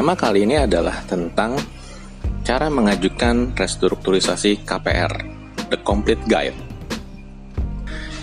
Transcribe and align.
tema 0.00 0.16
kali 0.16 0.48
ini 0.48 0.56
adalah 0.56 1.04
tentang 1.04 1.60
cara 2.40 2.72
mengajukan 2.72 3.52
restrukturisasi 3.52 4.64
KPR, 4.64 5.12
The 5.68 5.76
Complete 5.84 6.24
Guide. 6.24 6.56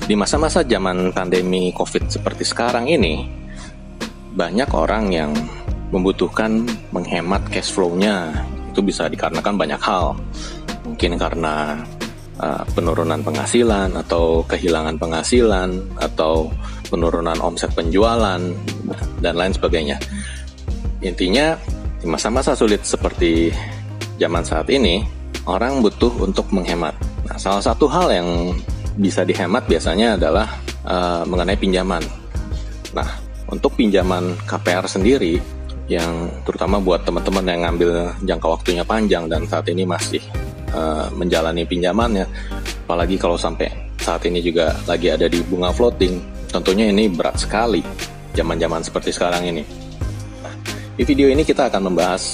Di 0.10 0.18
masa-masa 0.18 0.66
zaman 0.66 1.13
pandemi 1.13 1.70
COVID 1.70 2.10
seperti 2.10 2.50
sekarang 2.50 2.90
ini, 2.90 3.29
banyak 4.33 4.74
orang 4.74 5.13
yang 5.13 5.37
membutuhkan 5.94 6.65
menghemat 6.90 7.46
cash 7.54 7.69
flow-nya. 7.69 8.33
Itu 8.73 8.82
bisa 8.82 9.05
dikarenakan 9.05 9.54
banyak 9.62 9.78
hal. 9.78 10.18
Mungkin 10.82 11.22
karena 11.22 11.78
uh, 12.41 12.65
penurunan 12.73 13.22
penghasilan 13.22 13.94
atau 13.94 14.41
kehilangan 14.50 14.97
penghasilan 14.97 15.78
atau 16.02 16.50
penurunan 16.90 17.38
omset 17.38 17.70
penjualan 17.78 18.41
dan 19.22 19.34
lain 19.38 19.54
sebagainya. 19.54 20.02
Intinya 21.02 21.58
di 22.02 22.06
masa-masa 22.10 22.58
sulit 22.58 22.82
seperti 22.82 23.54
zaman 24.18 24.42
saat 24.42 24.70
ini, 24.74 25.05
orang 25.46 25.82
butuh 25.82 26.14
untuk 26.22 26.50
menghemat. 26.50 26.98
Nah, 27.28 27.38
salah 27.38 27.62
satu 27.62 27.86
hal 27.86 28.10
yang 28.10 28.30
bisa 28.98 29.22
dihemat 29.22 29.70
biasanya 29.70 30.18
adalah 30.18 30.48
uh, 30.86 31.22
mengenai 31.30 31.58
pinjaman. 31.58 32.02
Nah, 32.98 33.10
untuk 33.48 33.78
pinjaman 33.78 34.36
KPR 34.44 34.90
sendiri 34.90 35.38
yang 35.88 36.28
terutama 36.44 36.84
buat 36.84 37.08
teman-teman 37.08 37.46
yang 37.48 37.62
ngambil 37.64 37.91
jangka 38.27 38.48
waktunya 38.60 38.84
panjang 38.84 39.30
dan 39.32 39.48
saat 39.48 39.72
ini 39.72 39.88
masih 39.88 40.20
uh, 40.76 41.08
menjalani 41.16 41.64
pinjamannya, 41.64 42.27
apalagi 42.84 43.16
kalau 43.16 43.40
sampai 43.40 43.72
saat 44.02 44.26
ini 44.27 44.44
juga 44.44 44.76
lagi 44.84 45.14
ada 45.14 45.32
di 45.32 45.40
bunga 45.46 45.72
floating, 45.72 46.20
tentunya 46.52 46.91
ini 46.91 47.08
berat 47.08 47.40
sekali 47.40 47.80
zaman-zaman 48.36 48.84
seperti 48.84 49.16
sekarang 49.16 49.48
ini. 49.48 49.87
Di 50.98 51.05
video 51.05 51.29
ini 51.29 51.45
kita 51.45 51.70
akan 51.70 51.93
membahas 51.93 52.26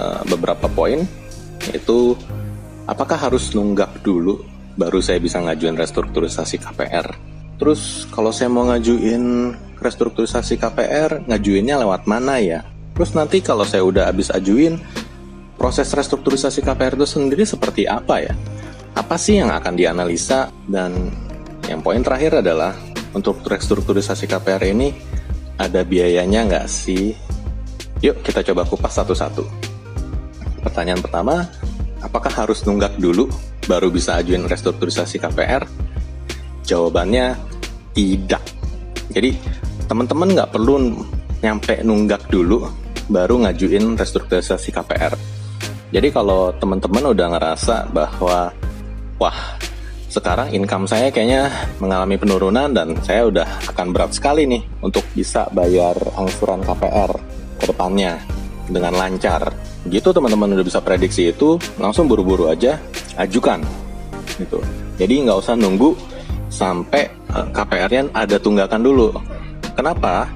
uh, 0.00 0.24
beberapa 0.24 0.64
poin, 0.64 1.04
yaitu 1.68 2.16
apakah 2.88 3.20
harus 3.20 3.52
nunggak 3.52 4.00
dulu 4.00 4.40
baru 4.80 5.04
saya 5.04 5.20
bisa 5.20 5.36
ngajuin 5.44 5.76
restrukturisasi 5.76 6.56
KPR. 6.56 7.12
Terus 7.60 8.08
kalau 8.08 8.32
saya 8.32 8.48
mau 8.48 8.64
ngajuin 8.64 9.52
restrukturisasi 9.76 10.56
KPR, 10.56 11.28
ngajuinnya 11.28 11.84
lewat 11.84 12.08
mana 12.08 12.40
ya? 12.40 12.64
Terus 12.96 13.12
nanti 13.12 13.44
kalau 13.44 13.68
saya 13.68 13.84
udah 13.84 14.08
habis 14.08 14.32
ajuin, 14.32 14.80
proses 15.60 15.92
restrukturisasi 15.92 16.64
KPR 16.64 16.96
itu 16.96 17.04
sendiri 17.04 17.44
seperti 17.44 17.84
apa 17.84 18.24
ya? 18.24 18.32
Apa 18.96 19.20
sih 19.20 19.36
yang 19.36 19.52
akan 19.52 19.76
dianalisa? 19.76 20.48
Dan 20.64 21.12
yang 21.68 21.84
poin 21.84 22.00
terakhir 22.00 22.40
adalah 22.40 22.72
untuk 23.12 23.44
restrukturisasi 23.44 24.24
KPR 24.24 24.64
ini 24.64 24.96
ada 25.60 25.84
biayanya 25.84 26.48
nggak 26.48 26.68
sih? 26.72 27.31
Yuk 28.02 28.18
kita 28.18 28.42
coba 28.42 28.66
kupas 28.66 28.98
satu-satu. 28.98 29.46
Pertanyaan 30.66 30.98
pertama, 30.98 31.46
apakah 32.02 32.34
harus 32.34 32.66
nunggak 32.66 32.98
dulu 32.98 33.30
baru 33.70 33.94
bisa 33.94 34.18
ajuin 34.18 34.42
restrukturisasi 34.42 35.22
KPR? 35.22 35.62
Jawabannya 36.66 37.38
tidak. 37.94 38.42
Jadi 39.06 39.38
teman-teman 39.86 40.34
nggak 40.34 40.50
perlu 40.50 40.98
nyampe 41.46 41.78
nunggak 41.86 42.26
dulu 42.26 42.66
baru 43.06 43.46
ngajuin 43.46 43.94
restrukturisasi 43.94 44.74
KPR. 44.74 45.14
Jadi 45.94 46.08
kalau 46.10 46.50
teman-teman 46.58 47.14
udah 47.14 47.38
ngerasa 47.38 47.86
bahwa 47.94 48.50
wah 49.22 49.38
sekarang 50.10 50.50
income 50.50 50.90
saya 50.90 51.14
kayaknya 51.14 51.54
mengalami 51.78 52.18
penurunan 52.18 52.66
dan 52.74 52.98
saya 53.06 53.30
udah 53.30 53.46
akan 53.70 53.94
berat 53.94 54.10
sekali 54.10 54.42
nih 54.50 54.66
untuk 54.82 55.06
bisa 55.14 55.46
bayar 55.54 55.94
angsuran 56.18 56.66
KPR 56.66 57.41
ke 57.62 57.70
depannya 57.70 58.18
dengan 58.66 58.98
lancar. 58.98 59.54
Gitu 59.86 60.10
teman-teman 60.10 60.58
udah 60.58 60.66
bisa 60.66 60.82
prediksi 60.82 61.30
itu, 61.30 61.54
langsung 61.78 62.10
buru-buru 62.10 62.50
aja 62.50 62.82
ajukan. 63.22 63.62
Gitu. 64.42 64.58
Jadi 64.98 65.14
nggak 65.22 65.38
usah 65.38 65.54
nunggu 65.54 65.94
sampai 66.50 67.06
eh, 67.06 67.46
KPR-nya 67.54 68.10
ada 68.10 68.36
tunggakan 68.42 68.82
dulu. 68.82 69.14
Kenapa? 69.78 70.26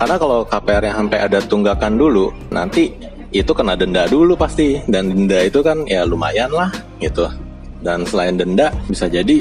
Karena 0.00 0.16
kalau 0.18 0.42
KPR 0.42 0.82
yang 0.88 0.96
sampai 1.06 1.18
ada 1.22 1.38
tunggakan 1.38 1.94
dulu, 1.94 2.34
nanti 2.50 2.90
itu 3.30 3.52
kena 3.54 3.78
denda 3.78 4.08
dulu 4.10 4.34
pasti. 4.34 4.80
Dan 4.88 5.12
denda 5.12 5.38
itu 5.44 5.62
kan 5.62 5.84
ya 5.86 6.02
lumayan 6.02 6.50
lah 6.50 6.72
gitu. 6.98 7.28
Dan 7.82 8.02
selain 8.06 8.34
denda, 8.34 8.74
bisa 8.86 9.06
jadi 9.06 9.38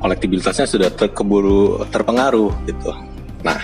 kolektibilitasnya 0.00 0.68
sudah 0.68 0.90
terkeburu 0.92 1.84
terpengaruh 1.88 2.52
gitu. 2.68 2.92
Nah, 3.44 3.58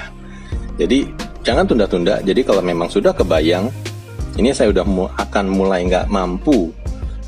jadi 0.81 1.09
jangan 1.49 1.65
tunda-tunda. 1.65 2.21
Jadi 2.21 2.45
kalau 2.45 2.61
memang 2.61 2.93
sudah 2.93 3.17
kebayang, 3.17 3.73
ini 4.37 4.53
saya 4.53 4.69
udah 4.69 4.85
mu 4.85 5.09
akan 5.09 5.49
mulai 5.49 5.89
nggak 5.89 6.13
mampu 6.13 6.69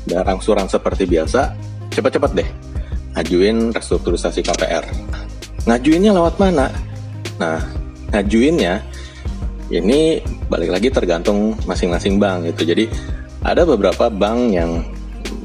dan 0.05 0.29
angsuran 0.29 0.69
seperti 0.69 1.09
biasa, 1.09 1.57
cepat-cepat 1.89 2.31
deh 2.37 2.49
ngajuin 3.17 3.73
restrukturisasi 3.73 4.45
KPR. 4.45 4.85
Ngajuinnya 5.65 6.13
lewat 6.13 6.37
mana? 6.37 6.69
Nah, 7.41 7.59
ngajuinnya 8.13 8.85
ini 9.73 10.21
balik 10.47 10.69
lagi 10.71 10.93
tergantung 10.93 11.57
masing-masing 11.65 12.21
bank 12.21 12.53
gitu. 12.53 12.71
Jadi 12.71 12.85
ada 13.41 13.65
beberapa 13.65 14.07
bank 14.07 14.39
yang 14.53 14.85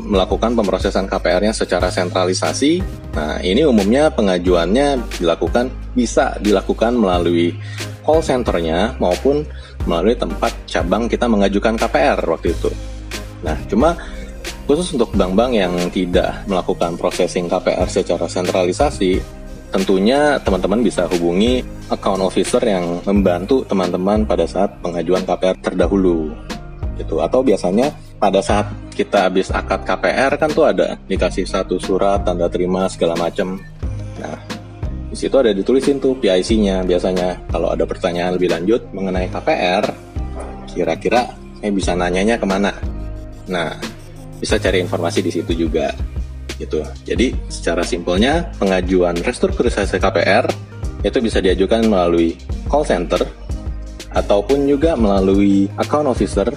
melakukan 0.06 0.54
pemrosesan 0.54 1.10
KPR-nya 1.10 1.50
secara 1.50 1.90
sentralisasi. 1.90 2.78
Nah, 3.18 3.42
ini 3.42 3.66
umumnya 3.66 4.14
pengajuannya 4.14 5.18
dilakukan 5.18 5.66
bisa 5.98 6.38
dilakukan 6.38 6.94
melalui 6.94 7.58
call 8.06 8.22
centernya 8.22 8.94
maupun 9.02 9.42
melalui 9.84 10.14
tempat 10.14 10.54
cabang 10.70 11.10
kita 11.10 11.26
mengajukan 11.26 11.74
KPR 11.74 12.22
waktu 12.22 12.54
itu. 12.54 12.70
Nah, 13.42 13.58
cuma 13.66 13.98
khusus 14.70 14.94
untuk 14.94 15.10
bank-bank 15.18 15.52
yang 15.52 15.74
tidak 15.90 16.46
melakukan 16.46 16.94
processing 16.94 17.50
KPR 17.50 17.86
secara 17.90 18.30
sentralisasi, 18.30 19.18
tentunya 19.74 20.38
teman-teman 20.40 20.80
bisa 20.80 21.10
hubungi 21.10 21.60
account 21.90 22.22
officer 22.22 22.62
yang 22.62 23.02
membantu 23.02 23.66
teman-teman 23.66 24.22
pada 24.22 24.46
saat 24.46 24.70
pengajuan 24.80 25.26
KPR 25.26 25.58
terdahulu 25.60 26.30
gitu 26.96 27.20
atau 27.20 27.44
biasanya 27.44 27.92
pada 28.16 28.40
saat 28.40 28.72
kita 28.96 29.28
habis 29.28 29.52
akad 29.52 29.84
KPR 29.84 30.32
kan 30.40 30.48
tuh 30.48 30.64
ada 30.64 30.96
dikasih 31.04 31.44
satu 31.44 31.76
surat 31.76 32.24
tanda 32.24 32.48
terima 32.48 32.88
segala 32.88 33.12
macam 33.20 33.60
di 35.16 35.24
situ 35.24 35.36
ada 35.40 35.56
ditulisin 35.56 35.96
tuh 35.96 36.12
PIC-nya 36.20 36.84
biasanya 36.84 37.48
kalau 37.48 37.72
ada 37.72 37.88
pertanyaan 37.88 38.36
lebih 38.36 38.52
lanjut 38.52 38.84
mengenai 38.92 39.32
KPR 39.32 39.88
kira-kira 40.68 41.32
saya 41.56 41.72
bisa 41.72 41.96
nanyanya 41.96 42.36
ke 42.36 42.44
mana 42.44 42.68
nah 43.48 43.72
bisa 44.36 44.60
cari 44.60 44.84
informasi 44.84 45.24
di 45.24 45.32
situ 45.32 45.56
juga 45.56 45.88
gitu. 46.60 46.84
Jadi 47.08 47.32
secara 47.48 47.80
simpelnya 47.80 48.52
pengajuan 48.60 49.16
restrukturisasi 49.16 49.96
KPR 49.96 50.44
itu 51.00 51.18
bisa 51.24 51.40
diajukan 51.40 51.84
melalui 51.88 52.36
call 52.68 52.84
center 52.84 53.24
ataupun 54.12 54.68
juga 54.68 54.96
melalui 55.00 55.68
account 55.80 56.12
officer 56.12 56.48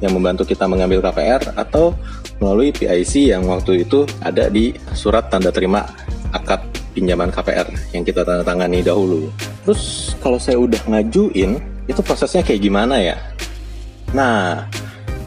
yang 0.00 0.16
membantu 0.16 0.48
kita 0.48 0.64
mengambil 0.64 1.04
KPR 1.04 1.60
atau 1.60 1.92
melalui 2.40 2.72
PIC 2.72 3.36
yang 3.36 3.44
waktu 3.44 3.84
itu 3.84 4.08
ada 4.24 4.48
di 4.48 4.72
surat 4.96 5.28
tanda 5.28 5.52
terima 5.52 5.84
akad 6.30 6.77
pinjaman 6.98 7.30
KPR 7.30 7.70
yang 7.94 8.02
kita 8.02 8.26
tanda 8.26 8.42
tangani 8.42 8.82
dahulu. 8.82 9.30
Terus 9.62 10.12
kalau 10.18 10.42
saya 10.42 10.58
udah 10.58 10.82
ngajuin, 10.90 11.62
itu 11.86 12.00
prosesnya 12.02 12.42
kayak 12.42 12.58
gimana 12.58 12.98
ya? 12.98 13.16
Nah, 14.10 14.66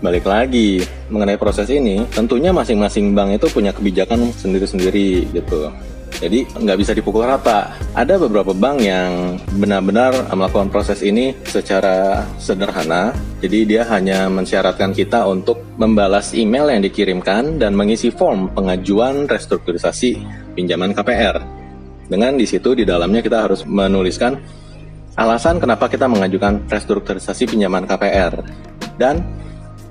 balik 0.04 0.28
lagi 0.28 0.84
mengenai 1.08 1.40
proses 1.40 1.72
ini, 1.72 2.04
tentunya 2.12 2.52
masing-masing 2.52 3.16
bank 3.16 3.40
itu 3.40 3.48
punya 3.48 3.72
kebijakan 3.72 4.36
sendiri-sendiri 4.36 5.31
gitu. 5.31 5.72
Jadi 6.22 6.44
nggak 6.46 6.78
bisa 6.78 6.92
dipukul 6.92 7.24
rata. 7.26 7.74
Ada 7.98 8.20
beberapa 8.22 8.52
bank 8.52 8.78
yang 8.84 9.42
benar-benar 9.57 10.30
melakukan 10.36 10.69
proses 10.69 11.01
ini 11.01 11.34
secara 11.48 12.28
sederhana. 12.38 13.16
Jadi 13.42 13.66
dia 13.66 13.88
hanya 13.90 14.30
mensyaratkan 14.30 14.94
kita 14.94 15.25
untuk 15.25 15.63
membalas 15.81 16.36
email 16.38 16.69
yang 16.69 16.84
dikirimkan 16.86 17.57
dan 17.57 17.74
mengisi 17.74 18.13
form 18.13 18.54
pengajuan 18.54 19.25
restrukturisasi 19.25 20.22
pinjaman 20.54 20.94
KPR. 20.94 21.61
Dengan 22.12 22.36
di 22.36 22.44
situ 22.44 22.75
di 22.75 22.84
dalamnya 22.84 23.24
kita 23.24 23.48
harus 23.48 23.63
menuliskan 23.63 24.36
alasan 25.16 25.63
kenapa 25.63 25.88
kita 25.88 26.12
mengajukan 26.12 26.68
restrukturisasi 26.68 27.48
pinjaman 27.48 27.88
KPR 27.88 28.44
dan 29.00 29.24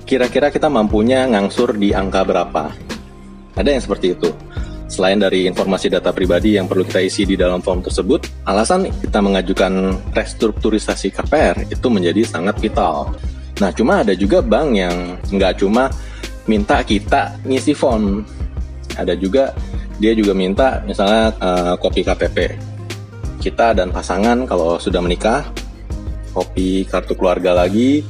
kira-kira 0.05 0.52
kita 0.52 0.69
mampunya 0.69 1.25
ngangsur 1.32 1.72
di 1.81 1.96
angka 1.96 2.20
berapa. 2.28 2.76
Ada 3.56 3.72
yang 3.72 3.81
seperti 3.81 4.12
itu. 4.12 4.28
Selain 4.90 5.17
dari 5.17 5.49
informasi 5.49 5.88
data 5.88 6.12
pribadi 6.12 6.61
yang 6.61 6.69
perlu 6.69 6.84
kita 6.84 7.00
isi 7.00 7.25
di 7.25 7.40
dalam 7.40 7.64
form 7.64 7.81
tersebut, 7.81 8.44
alasan 8.44 8.90
kita 8.90 9.23
mengajukan 9.25 9.96
restrukturisasi 10.12 11.14
KPR 11.16 11.73
itu 11.73 11.87
menjadi 11.88 12.20
sangat 12.26 12.61
vital. 12.61 13.16
Nah, 13.64 13.70
cuma 13.73 14.05
ada 14.05 14.12
juga 14.12 14.44
bank 14.44 14.69
yang 14.76 15.16
nggak 15.31 15.62
cuma 15.62 15.88
minta 16.44 16.82
kita 16.84 17.38
ngisi 17.46 17.73
form, 17.73 18.26
ada 18.99 19.14
juga 19.14 19.55
dia 20.00 20.17
juga 20.17 20.32
minta 20.32 20.81
misalnya 20.88 21.37
uh, 21.38 21.75
kopi 21.76 22.00
KTP 22.00 22.56
kita 23.41 23.73
dan 23.73 23.88
pasangan 23.91 24.44
kalau 24.44 24.76
sudah 24.76 25.00
menikah, 25.00 25.49
kopi 26.37 26.85
kartu 26.85 27.17
keluarga 27.17 27.56
lagi, 27.56 28.05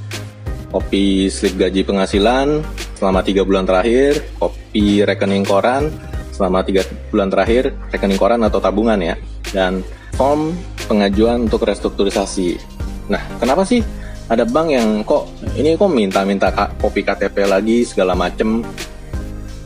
kopi 0.74 1.30
slip 1.30 1.54
gaji 1.54 1.86
penghasilan 1.86 2.66
selama 2.98 3.22
tiga 3.22 3.46
bulan 3.46 3.64
terakhir, 3.64 4.20
kopi 4.36 5.06
rekening 5.06 5.46
koran 5.46 5.88
selama 6.34 6.66
tiga 6.66 6.82
bulan 7.14 7.30
terakhir, 7.30 7.72
rekening 7.94 8.18
koran 8.18 8.42
atau 8.42 8.58
tabungan 8.58 8.98
ya, 8.98 9.14
dan 9.54 9.86
form 10.18 10.52
pengajuan 10.90 11.46
untuk 11.46 11.62
restrukturisasi. 11.64 12.58
Nah, 13.06 13.22
kenapa 13.38 13.62
sih 13.62 13.80
ada 14.26 14.42
bank 14.42 14.68
yang 14.74 14.88
kok 15.06 15.30
ini 15.54 15.78
kok 15.78 15.90
minta-minta 15.90 16.50
kopi 16.82 17.06
KTP 17.06 17.46
lagi 17.46 17.86
segala 17.86 18.18
macem? 18.18 18.66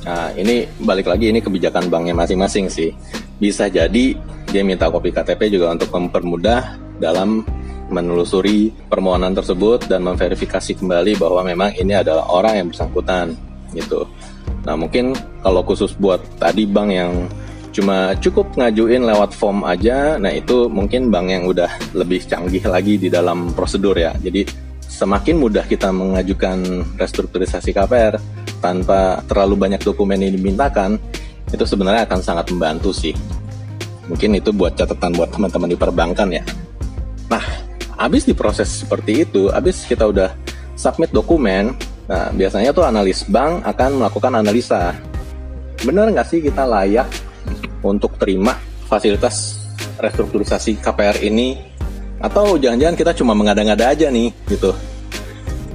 Nah, 0.05 0.37
ini 0.37 0.69
balik 0.85 1.09
lagi 1.09 1.33
ini 1.33 1.41
kebijakan 1.41 1.89
banknya 1.89 2.13
masing-masing 2.13 2.69
sih. 2.69 2.93
Bisa 3.41 3.73
jadi 3.73 4.15
dia 4.53 4.63
minta 4.63 4.93
kopi 4.93 5.11
KTP 5.11 5.49
juga 5.49 5.73
untuk 5.73 5.89
mempermudah 5.91 6.77
dalam 7.01 7.43
menelusuri 7.89 8.73
permohonan 8.89 9.33
tersebut 9.37 9.89
dan 9.89 10.05
memverifikasi 10.05 10.77
kembali 10.81 11.21
bahwa 11.21 11.41
memang 11.45 11.71
ini 11.77 11.93
adalah 11.97 12.29
orang 12.33 12.55
yang 12.61 12.67
bersangkutan 12.73 13.37
gitu. 13.77 14.09
Nah 14.65 14.77
mungkin 14.77 15.13
kalau 15.45 15.61
khusus 15.65 15.93
buat 15.97 16.21
tadi 16.41 16.65
bank 16.65 16.89
yang 16.93 17.13
cuma 17.75 18.15
cukup 18.23 18.55
ngajuin 18.55 19.03
lewat 19.03 19.35
form 19.35 19.67
aja, 19.67 20.17
nah 20.17 20.31
itu 20.31 20.71
mungkin 20.71 21.11
bank 21.11 21.27
yang 21.27 21.45
udah 21.45 21.69
lebih 21.93 22.23
canggih 22.25 22.63
lagi 22.65 22.97
di 22.97 23.11
dalam 23.11 23.51
prosedur 23.53 23.99
ya. 23.99 24.15
Jadi 24.17 24.47
semakin 24.81 25.37
mudah 25.43 25.67
kita 25.67 25.91
mengajukan 25.91 26.87
restrukturisasi 26.97 27.75
KPR 27.75 28.44
tanpa 28.65 29.21
terlalu 29.29 29.69
banyak 29.69 29.85
dokumen 29.85 30.25
yang 30.25 30.33
dimintakan, 30.33 30.97
itu 31.53 31.65
sebenarnya 31.69 32.09
akan 32.09 32.21
sangat 32.25 32.49
membantu 32.49 32.97
sih. 32.97 33.13
Mungkin 34.09 34.41
itu 34.41 34.57
buat 34.57 34.73
catatan 34.73 35.13
buat 35.13 35.29
teman-teman 35.29 35.69
di 35.69 35.77
perbankan 35.77 36.29
ya. 36.33 36.45
Nah, 37.29 37.45
Habis 37.95 38.27
diproses 38.27 38.67
seperti 38.83 39.23
itu, 39.23 39.55
habis 39.55 39.87
kita 39.87 40.11
udah 40.11 40.35
submit 40.75 41.15
dokumen, 41.15 41.79
nah 42.11 42.35
biasanya 42.35 42.75
tuh 42.75 42.83
analis 42.83 43.23
bank 43.23 43.63
akan 43.63 44.03
melakukan 44.03 44.33
analisa. 44.35 44.99
Benar 45.87 46.11
nggak 46.11 46.27
sih 46.27 46.43
kita 46.43 46.67
layak 46.67 47.07
untuk 47.87 48.19
terima 48.19 48.59
fasilitas 48.91 49.63
restrukturisasi 50.03 50.83
KPR 50.83 51.23
ini? 51.23 51.55
Atau 52.19 52.59
jangan-jangan 52.59 52.97
kita 52.99 53.13
cuma 53.15 53.37
mengada-ngada 53.37 53.95
aja 53.95 54.11
nih 54.11 54.35
gitu. 54.51 54.75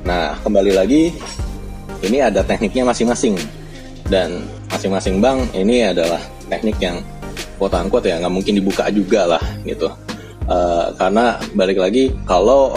Nah, 0.04 0.36
kembali 0.44 0.76
lagi, 0.76 1.16
ini 2.06 2.24
ada 2.24 2.44
tekniknya 2.44 2.88
masing-masing. 2.88 3.36
Dan 4.10 4.48
masing-masing 4.74 5.22
bank 5.22 5.54
ini 5.54 5.86
adalah 5.86 6.18
teknik 6.50 6.82
yang 6.82 6.98
quote-unquote 7.62 8.10
ya 8.10 8.18
nggak 8.18 8.34
mungkin 8.34 8.58
dibuka 8.58 8.90
juga 8.90 9.38
lah 9.38 9.44
gitu. 9.68 9.86
Uh, 10.50 10.90
karena 10.98 11.38
balik 11.54 11.78
lagi 11.78 12.10
kalau 12.26 12.74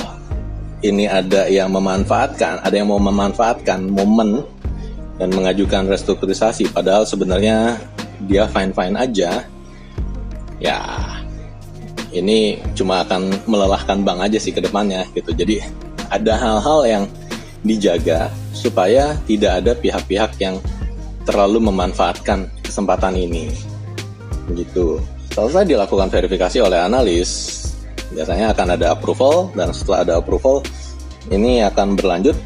ini 0.85 1.09
ada 1.09 1.49
yang 1.49 1.73
memanfaatkan, 1.73 2.61
ada 2.61 2.75
yang 2.75 2.91
mau 2.91 3.01
memanfaatkan 3.01 3.87
momen 3.89 4.45
dan 5.17 5.31
mengajukan 5.31 5.89
restrukturisasi, 5.89 6.69
padahal 6.69 7.07
sebenarnya 7.07 7.79
dia 8.27 8.45
fine 8.51 8.75
fine 8.75 8.99
aja, 8.99 9.47
ya 10.59 10.79
ini 12.13 12.61
cuma 12.77 13.07
akan 13.07 13.31
melelahkan 13.49 14.05
bank 14.05 14.27
aja 14.27 14.37
sih 14.43 14.53
ke 14.53 14.61
depannya 14.61 15.07
gitu. 15.17 15.33
Jadi 15.33 15.65
ada 16.11 16.35
hal-hal 16.37 16.81
yang 16.85 17.05
dijaga 17.65 18.29
supaya 18.62 19.19
tidak 19.26 19.59
ada 19.59 19.73
pihak-pihak 19.75 20.38
yang 20.38 20.62
terlalu 21.26 21.59
memanfaatkan 21.67 22.47
kesempatan 22.62 23.19
ini. 23.19 23.50
Begitu. 24.47 25.03
Selesai 25.35 25.67
dilakukan 25.67 26.12
verifikasi 26.12 26.62
oleh 26.62 26.79
analis, 26.79 27.59
biasanya 28.14 28.55
akan 28.55 28.69
ada 28.79 28.94
approval 28.94 29.50
dan 29.59 29.75
setelah 29.75 30.06
ada 30.06 30.14
approval 30.23 30.62
ini 31.32 31.64
akan 31.64 31.99
berlanjut 31.99 32.37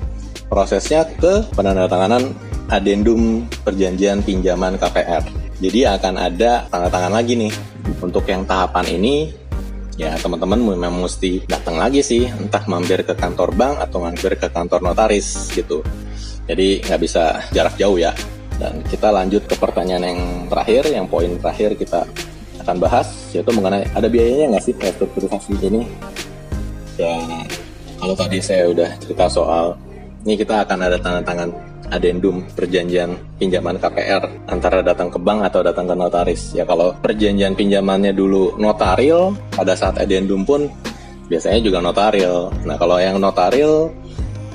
prosesnya 0.46 1.04
ke 1.18 1.42
penandatanganan 1.52 2.32
adendum 2.70 3.44
perjanjian 3.66 4.22
pinjaman 4.22 4.78
KPR. 4.78 5.26
Jadi 5.58 5.88
akan 5.88 6.14
ada 6.20 6.68
tanda 6.70 6.88
tangan 6.88 7.12
lagi 7.12 7.34
nih. 7.36 7.52
Untuk 8.02 8.28
yang 8.28 8.44
tahapan 8.44 8.98
ini 8.98 9.32
ya 9.96 10.12
teman-teman 10.20 10.60
memang 10.76 11.00
mesti 11.00 11.48
datang 11.48 11.80
lagi 11.80 12.04
sih, 12.04 12.28
entah 12.28 12.62
mampir 12.68 13.02
ke 13.02 13.16
kantor 13.16 13.56
bank 13.56 13.80
atau 13.80 13.98
mampir 14.04 14.36
ke 14.36 14.46
kantor 14.52 14.84
notaris 14.84 15.48
gitu. 15.56 15.80
Jadi 16.46 16.82
nggak 16.82 17.00
bisa 17.02 17.43
jarak 17.50 17.75
jauh 17.75 17.98
ya. 17.98 18.14
Dan 18.56 18.81
kita 18.88 19.12
lanjut 19.12 19.44
ke 19.44 19.54
pertanyaan 19.58 20.04
yang 20.06 20.20
terakhir, 20.48 20.88
yang 20.88 21.04
poin 21.04 21.28
terakhir 21.37 21.76
kita 21.76 22.08
akan 22.66 22.82
bahas 22.82 23.06
yaitu 23.31 23.52
mengenai 23.52 23.87
ada 23.94 24.08
biayanya 24.10 24.56
nggak 24.56 24.64
sih 24.64 24.75
restrukturisasi 24.75 25.54
ini? 25.60 25.82
Ya 26.96 27.14
kalau 28.00 28.14
tadi 28.16 28.40
saya 28.40 28.72
udah 28.72 28.90
cerita 28.98 29.28
soal 29.28 29.76
ini 30.26 30.34
kita 30.34 30.66
akan 30.66 30.78
ada 30.82 30.98
tanda 30.98 31.22
tangan 31.22 31.50
adendum 31.94 32.43
perjanjian 32.58 33.14
pinjaman 33.38 33.78
KPR 33.78 34.50
antara 34.50 34.82
datang 34.82 35.06
ke 35.06 35.19
bank 35.22 35.46
atau 35.46 35.62
datang 35.62 35.87
ke 35.87 35.94
notaris. 35.94 36.50
Ya 36.56 36.66
kalau 36.66 36.90
perjanjian 36.99 37.54
pinjamannya 37.54 38.10
dulu 38.10 38.58
notaril 38.58 39.38
pada 39.54 39.78
saat 39.78 40.02
adendum 40.02 40.42
pun 40.42 40.66
biasanya 41.31 41.62
juga 41.62 41.78
notaril. 41.78 42.50
Nah 42.66 42.75
kalau 42.75 42.99
yang 42.99 43.22
notaril 43.22 43.94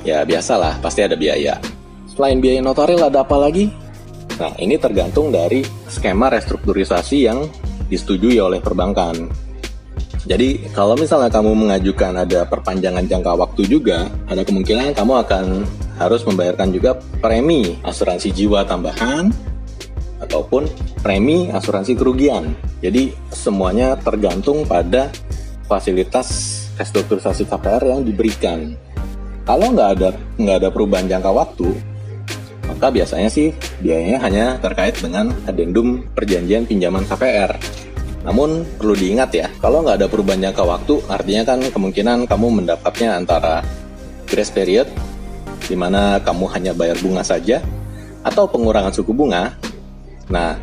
ya 0.03 0.27
biasalah 0.27 0.81
pasti 0.83 1.05
ada 1.05 1.15
biaya 1.15 1.61
selain 2.11 2.43
biaya 2.43 2.59
notaril 2.59 3.01
ada 3.01 3.23
apa 3.23 3.39
lagi 3.39 3.71
nah 4.39 4.51
ini 4.57 4.75
tergantung 4.81 5.29
dari 5.29 5.61
skema 5.87 6.31
restrukturisasi 6.33 7.17
yang 7.29 7.45
disetujui 7.91 8.39
oleh 8.39 8.63
perbankan. 8.63 9.27
Jadi 10.23 10.71
kalau 10.71 10.95
misalnya 10.95 11.27
kamu 11.27 11.51
mengajukan 11.51 12.23
ada 12.23 12.47
perpanjangan 12.47 13.03
jangka 13.03 13.35
waktu 13.35 13.67
juga, 13.67 14.07
ada 14.31 14.47
kemungkinan 14.47 14.95
kamu 14.95 15.13
akan 15.27 15.45
harus 15.99 16.23
membayarkan 16.23 16.71
juga 16.71 16.95
premi 17.19 17.75
asuransi 17.83 18.31
jiwa 18.31 18.63
tambahan 18.63 19.27
ataupun 20.23 20.69
premi 21.03 21.51
asuransi 21.51 21.97
kerugian. 21.97 22.53
Jadi 22.79 23.11
semuanya 23.33 23.97
tergantung 23.99 24.63
pada 24.63 25.11
fasilitas 25.65 26.61
restrukturisasi 26.79 27.49
KPR 27.49 27.83
yang 27.91 28.01
diberikan. 28.05 28.77
Kalau 29.41 29.73
nggak 29.73 29.89
ada 29.97 30.09
nggak 30.37 30.57
ada 30.61 30.69
perubahan 30.69 31.09
jangka 31.09 31.31
waktu, 31.33 31.73
maka 32.81 32.97
biasanya 32.97 33.29
sih 33.29 33.53
biayanya 33.77 34.17
hanya 34.25 34.45
terkait 34.57 34.97
dengan 34.97 35.29
adendum 35.45 36.01
perjanjian 36.17 36.65
pinjaman 36.65 37.05
KPR. 37.05 37.53
Namun 38.25 38.65
perlu 38.73 38.97
diingat 38.97 39.29
ya, 39.37 39.53
kalau 39.61 39.85
nggak 39.85 40.01
ada 40.01 40.09
perubahan 40.09 40.49
jangka 40.49 40.65
waktu, 40.65 40.97
artinya 41.05 41.45
kan 41.45 41.61
kemungkinan 41.61 42.25
kamu 42.25 42.47
mendapatnya 42.49 43.21
antara 43.21 43.61
grace 44.25 44.49
period, 44.49 44.89
di 45.69 45.77
mana 45.77 46.17
kamu 46.25 46.49
hanya 46.57 46.73
bayar 46.73 46.97
bunga 47.05 47.21
saja, 47.21 47.61
atau 48.25 48.49
pengurangan 48.49 48.97
suku 48.97 49.13
bunga. 49.13 49.53
Nah, 50.33 50.57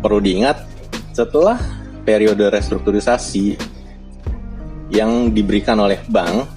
perlu 0.00 0.24
diingat, 0.24 0.64
setelah 1.12 1.60
periode 2.08 2.48
restrukturisasi 2.48 3.60
yang 4.88 5.28
diberikan 5.28 5.76
oleh 5.76 6.00
bank, 6.08 6.48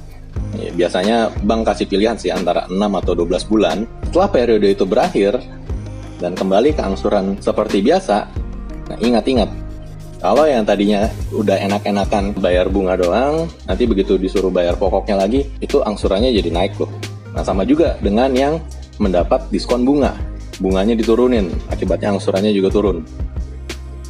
ya, 0.57 0.71
biasanya 0.73 1.17
bank 1.45 1.69
kasih 1.69 1.87
pilihan 1.87 2.17
sih 2.17 2.33
antara 2.33 2.65
6 2.67 2.75
atau 2.75 3.13
12 3.13 3.45
bulan. 3.45 3.77
Setelah 4.09 4.29
periode 4.29 4.67
itu 4.67 4.83
berakhir, 4.83 5.39
dan 6.17 6.33
kembali 6.33 6.73
ke 6.73 6.81
angsuran 6.81 7.37
seperti 7.37 7.85
biasa, 7.85 8.25
nah 8.89 8.97
ingat-ingat, 8.97 9.49
kalau 10.17 10.49
yang 10.49 10.65
tadinya 10.65 11.05
udah 11.29 11.61
enak-enakan 11.61 12.33
bayar 12.41 12.73
bunga 12.73 12.97
doang, 12.97 13.45
nanti 13.69 13.85
begitu 13.85 14.17
disuruh 14.17 14.49
bayar 14.49 14.73
pokoknya 14.73 15.13
lagi, 15.13 15.45
itu 15.61 15.85
angsurannya 15.85 16.33
jadi 16.33 16.49
naik 16.49 16.73
loh. 16.81 16.89
Nah 17.37 17.45
sama 17.45 17.61
juga 17.69 18.01
dengan 18.01 18.33
yang 18.33 18.57
mendapat 18.97 19.45
diskon 19.53 19.85
bunga. 19.85 20.17
Bunganya 20.57 20.97
diturunin, 20.97 21.53
akibatnya 21.69 22.17
angsurannya 22.17 22.49
juga 22.49 22.73
turun. 22.73 23.05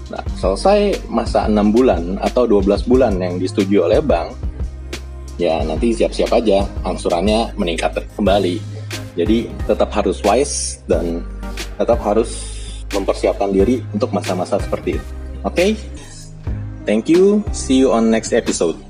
Nah, 0.08 0.24
selesai 0.40 1.12
masa 1.12 1.44
6 1.52 1.76
bulan 1.76 2.16
atau 2.24 2.48
12 2.48 2.88
bulan 2.88 3.20
yang 3.20 3.36
disetujui 3.36 3.84
oleh 3.84 4.00
bank, 4.00 4.32
ya 5.38 5.62
nanti 5.64 5.94
siap-siap 5.94 6.34
aja 6.34 6.66
angsurannya 6.86 7.54
meningkat 7.58 7.98
kembali. 8.18 8.58
Jadi 9.18 9.50
tetap 9.66 9.90
harus 9.94 10.22
wise 10.22 10.82
dan 10.86 11.26
tetap 11.78 11.98
harus 12.06 12.30
mempersiapkan 12.94 13.50
diri 13.50 13.82
untuk 13.94 14.14
masa-masa 14.14 14.62
seperti 14.62 14.98
itu. 14.98 15.08
Oke, 15.46 15.54
okay? 15.54 15.70
thank 16.86 17.10
you. 17.10 17.42
See 17.54 17.82
you 17.82 17.94
on 17.94 18.10
next 18.10 18.34
episode. 18.34 18.87